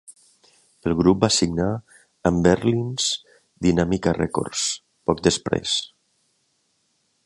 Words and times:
El 0.91 0.95
grup 1.01 1.19
va 1.25 1.29
signar 1.35 1.67
amb 2.31 2.43
Berlin's 2.49 3.11
Dynamica 3.69 4.17
Records 4.21 4.67
poc 5.11 5.25
després. 5.33 5.79